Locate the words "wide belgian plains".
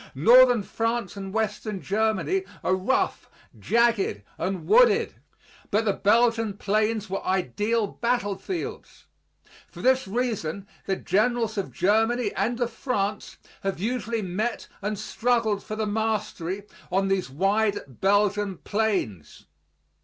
17.29-19.45